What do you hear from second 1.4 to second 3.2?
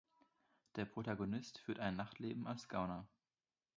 führt ein Nachtleben als Gauner.